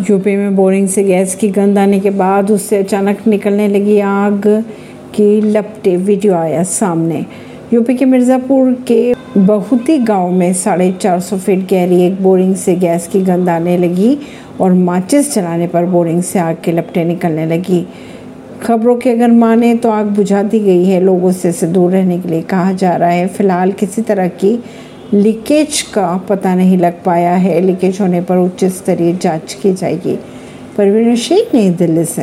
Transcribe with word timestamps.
UP 0.00 0.34
में 0.36 0.54
boring 0.56 0.86
से 0.88 1.02
gas 1.04 1.34
की 1.34 1.48
गंध 1.48 1.78
आने 1.78 1.98
के 2.00 2.10
बाद 2.10 2.50
उससे 2.50 2.76
अचानक 2.76 3.26
निकलने 3.26 3.66
लगी 3.68 3.98
आग 4.00 4.46
की 5.14 5.40
लपटे 5.40 5.96
वीडियो 5.96 6.34
आया 6.34 6.62
सामने। 6.62 7.24
यूपी 7.72 7.94
के 7.94 8.04
मिर्ज़ापुर 8.04 8.72
के 8.88 9.14
बहुती 9.36 9.98
गाँव 9.98 10.30
में 10.30 10.52
साढ़े 10.52 10.90
चार 10.92 11.20
सौ 11.20 11.36
फीट 11.36 11.68
गहरी 11.70 12.00
एक 12.02 12.22
बोरिंग 12.22 12.54
से 12.56 12.74
गैस 12.76 13.08
की 13.08 13.20
गंध 13.20 13.48
आने 13.48 13.76
लगी 13.78 14.16
और 14.60 14.72
माचिस 14.72 15.32
चलाने 15.34 15.66
पर 15.66 15.86
बोरिंग 15.86 16.22
से 16.22 16.38
आग 16.38 16.56
के 16.64 16.72
लपटे 16.72 17.04
निकलने 17.04 17.46
लगी। 17.46 17.84
खबरों 18.62 18.96
की 18.96 19.10
अगर 19.10 19.30
माने 19.30 19.74
तो 19.74 19.90
आग 19.90 20.06
बुझा 20.06 20.42
दी 20.42 20.58
गई 20.60 20.84
है। 20.84 21.00
लोगों 21.00 21.32
से 21.32 21.48
इसे 21.48 21.66
दूर 21.66 21.90
रहने 21.92 22.18
के 22.18 22.28
लिए 22.28 22.42
कहा 22.42 22.72
जा 22.72 22.96
रहा 22.96 23.10
है। 23.10 23.26
फ़िलहाल 23.28 23.72
किसी 23.72 24.02
तरह 24.02 24.28
की 24.28 24.58
लीकेज 25.14 25.82
का 25.82 26.16
पता 26.16 26.54
नहीं 26.54 26.78
लग 26.78 27.02
पाया 27.04 27.34
है। 27.34 27.60
लीकेज 27.60 28.00
होने 28.00 28.20
पर 28.20 28.36
उच्च 28.36 28.64
स्तरीय 28.64 29.12
जाँच 29.12 29.54
की 29.54 29.72
जाएगी। 29.72 30.16
परवीन 30.78 31.16
शेख 31.16 31.54
नई 31.54 31.70
दिल्ली 31.70 32.04
से। 32.04 32.20